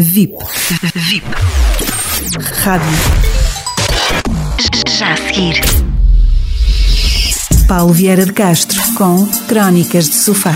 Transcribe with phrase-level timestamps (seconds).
[0.00, 0.36] VIP.
[0.94, 1.26] VIP.
[2.62, 2.86] Rádio.
[4.96, 5.60] Já a seguir.
[7.66, 10.54] Paulo Vieira de Castro com Crónicas de Sofá.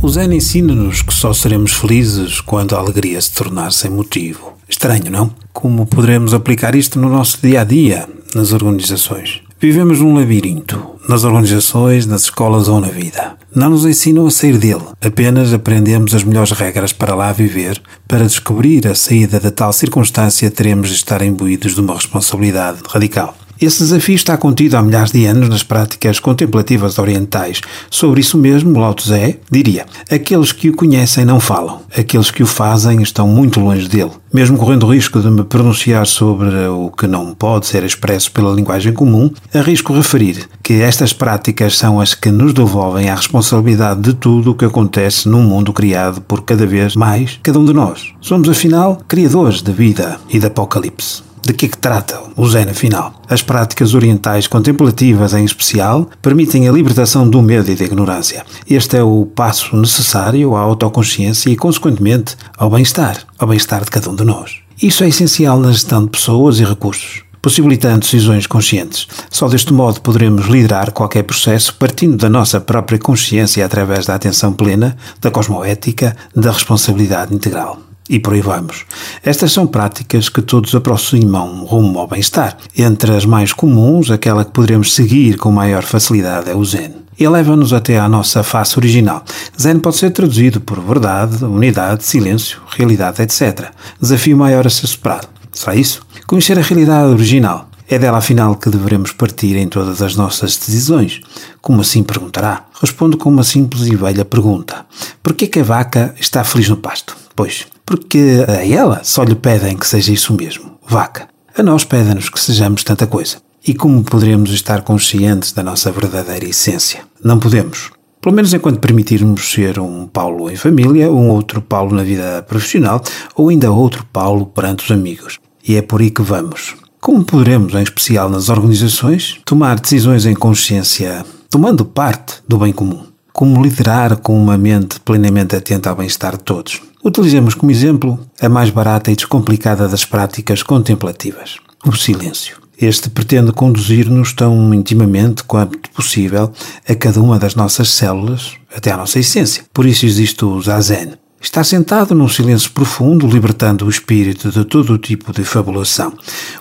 [0.00, 4.52] O Zen ensina-nos que só seremos felizes quando a alegria se tornar sem motivo.
[4.68, 5.34] Estranho, não?
[5.52, 9.40] Como poderemos aplicar isto no nosso dia a dia, nas organizações?
[9.60, 13.36] Vivemos num labirinto, nas organizações, nas escolas ou na vida.
[13.54, 17.80] Não nos ensinam a sair dele, apenas aprendemos as melhores regras para lá viver.
[18.08, 23.36] Para descobrir a saída da tal circunstância, teremos de estar imbuídos de uma responsabilidade radical.
[23.64, 27.60] Esse desafio está contido há milhares de anos nas práticas contemplativas orientais.
[27.88, 32.46] Sobre isso mesmo, Lao Tse diria: aqueles que o conhecem não falam, aqueles que o
[32.46, 34.10] fazem estão muito longe dele.
[34.34, 38.52] Mesmo correndo o risco de me pronunciar sobre o que não pode ser expresso pela
[38.52, 44.12] linguagem comum, arrisco referir que estas práticas são as que nos devolvem a responsabilidade de
[44.12, 48.12] tudo o que acontece num mundo criado por cada vez mais cada um de nós.
[48.20, 51.30] Somos, afinal, criadores de vida e de apocalipse.
[51.44, 53.20] De que é que trata o Zen afinal?
[53.28, 58.46] As práticas orientais contemplativas, em especial, permitem a libertação do medo e da ignorância.
[58.70, 64.08] Este é o passo necessário à autoconsciência e, consequentemente, ao bem-estar, ao bem-estar de cada
[64.08, 64.60] um de nós.
[64.80, 69.08] Isso é essencial na gestão de pessoas e recursos possibilitando decisões conscientes.
[69.28, 74.52] Só deste modo poderemos liderar qualquer processo partindo da nossa própria consciência através da atenção
[74.52, 78.84] plena, da cosmoética, da responsabilidade integral e por aí vamos.
[79.24, 82.56] Estas são práticas que todos aproximam rumo ao bem-estar.
[82.76, 86.94] Entre as mais comuns, aquela que poderemos seguir com maior facilidade é o Zen.
[87.18, 89.24] E leva-nos até à nossa face original.
[89.60, 93.70] Zen pode ser traduzido por verdade, unidade, silêncio, realidade, etc.
[94.00, 95.28] Desafio maior a ser superado.
[95.52, 96.04] Será isso?
[96.26, 97.68] Conhecer a realidade original.
[97.88, 101.20] É dela afinal que devemos partir em todas as nossas decisões.
[101.60, 102.64] Como assim perguntará?
[102.80, 104.86] Respondo com uma simples e velha pergunta.
[105.22, 107.14] Por que a vaca está feliz no pasto?
[107.36, 111.28] Pois, porque a ela só lhe pedem que seja isso mesmo, vaca.
[111.54, 113.36] A nós pedem-nos que sejamos tanta coisa.
[113.68, 117.02] E como poderemos estar conscientes da nossa verdadeira essência?
[117.22, 117.90] Não podemos.
[118.18, 123.02] Pelo menos enquanto permitirmos ser um Paulo em família, um outro Paulo na vida profissional
[123.34, 125.38] ou ainda outro Paulo perante os amigos.
[125.62, 126.74] E é por aí que vamos.
[126.98, 133.04] Como poderemos, em especial nas organizações, tomar decisões em consciência, tomando parte do bem comum?
[133.34, 136.80] Como liderar com uma mente plenamente atenta ao bem-estar de todos?
[137.04, 142.58] Utilizemos como exemplo a mais barata e descomplicada das práticas contemplativas, o silêncio.
[142.80, 146.52] Este pretende conduzir-nos tão intimamente quanto possível
[146.88, 149.64] a cada uma das nossas células, até à nossa essência.
[149.74, 151.14] Por isso existe o Zazen.
[151.40, 156.12] Estar sentado num silêncio profundo, libertando o espírito de todo o tipo de fabulação.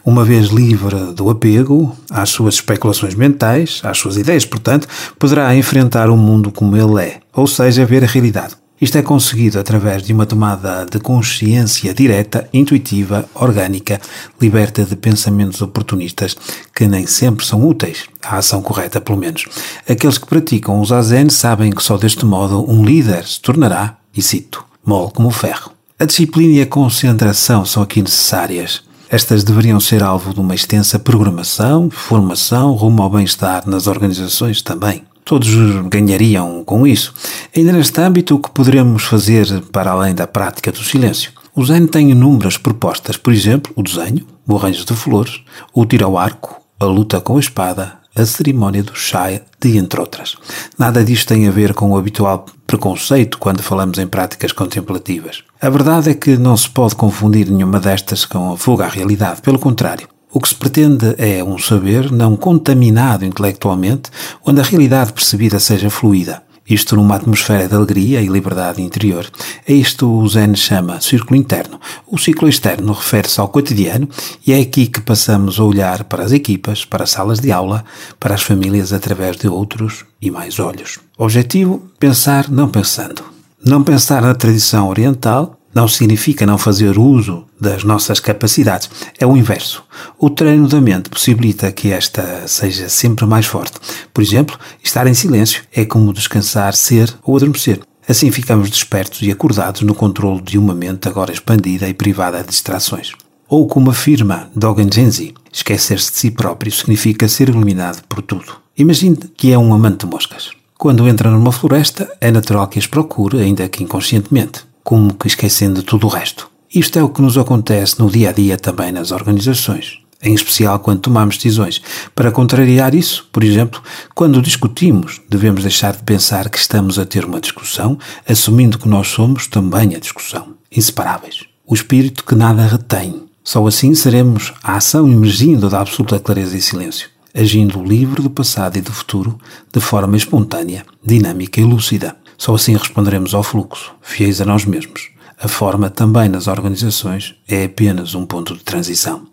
[0.04, 4.88] Uma vez livre do apego às suas especulações mentais, às suas ideias, portanto,
[5.20, 8.61] poderá enfrentar o mundo como ele é, ou seja, ver a realidade.
[8.82, 14.02] Isto é conseguido através de uma tomada de consciência direta, intuitiva, orgânica,
[14.42, 16.36] liberta de pensamentos oportunistas
[16.74, 19.46] que nem sempre são úteis, a ação correta pelo menos.
[19.88, 24.22] Aqueles que praticam o zazen sabem que só deste modo um líder se tornará, e
[24.22, 25.72] cito, mole como ferro.
[26.00, 28.82] A disciplina e a concentração são aqui necessárias.
[29.08, 35.04] Estas deveriam ser alvo de uma extensa programação, formação rumo ao bem-estar nas organizações também.
[35.24, 35.50] Todos
[35.90, 37.14] ganhariam com isso.
[37.56, 41.32] Ainda neste âmbito, o que poderemos fazer para além da prática do silêncio?
[41.56, 45.42] O Zen tem inúmeras propostas, por exemplo, o desenho, o arranjo de flores,
[45.74, 49.28] o tiro ao arco, a luta com a espada, a cerimónia do chá,
[49.60, 50.36] de entre outras.
[50.78, 55.44] Nada disto tem a ver com o habitual preconceito quando falamos em práticas contemplativas.
[55.62, 59.42] A verdade é que não se pode confundir nenhuma destas com a fuga à realidade,
[59.42, 60.08] pelo contrário.
[60.34, 64.10] O que se pretende é um saber não contaminado intelectualmente,
[64.46, 66.42] onde a realidade percebida seja fluida.
[66.70, 69.30] Isto numa atmosfera de alegria e liberdade interior.
[69.68, 71.82] É isto o Zen chama círculo interno.
[72.08, 74.08] O ciclo externo refere-se ao cotidiano
[74.48, 77.84] e é aqui que passamos a olhar para as equipas, para as salas de aula,
[78.18, 80.98] para as famílias através de outros e mais olhos.
[81.18, 83.22] Objetivo: pensar não pensando.
[83.66, 88.90] Não pensar na tradição oriental, não significa não fazer uso das nossas capacidades.
[89.20, 89.84] É o inverso.
[90.20, 93.80] O treino da mente possibilita que esta seja sempre mais forte.
[94.14, 97.80] Por exemplo, estar em silêncio é como descansar, ser ou adormecer.
[98.08, 102.50] Assim ficamos despertos e acordados no controle de uma mente agora expandida e privada de
[102.50, 103.12] distrações.
[103.48, 108.58] Ou como afirma Dogen Genzi, esquecer-se de si próprio significa ser iluminado por tudo.
[108.78, 110.52] Imagine que é um amante de moscas.
[110.78, 115.84] Quando entra numa floresta, é natural que as procure, ainda que inconscientemente como que esquecendo
[115.84, 116.50] tudo o resto.
[116.74, 120.80] Isto é o que nos acontece no dia a dia também nas organizações, em especial
[120.80, 121.82] quando tomamos decisões.
[122.16, 123.82] Para contrariar isso, por exemplo,
[124.16, 127.98] quando discutimos, devemos deixar de pensar que estamos a ter uma discussão,
[128.28, 131.46] assumindo que nós somos também a discussão, inseparáveis.
[131.68, 133.24] o espírito que nada retém.
[133.44, 138.78] Só assim seremos a ação emergindo da absoluta clareza e silêncio, agindo livre do passado
[138.78, 139.38] e do futuro
[139.74, 142.16] de forma espontânea, dinâmica e lúcida.
[142.42, 145.12] Só assim responderemos ao fluxo, fiéis a nós mesmos.
[145.40, 149.28] A forma também nas organizações é apenas um ponto de transição.